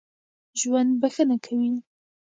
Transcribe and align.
ژوندي 0.59 0.97
بښنه 1.01 1.35
کوي 1.45 1.71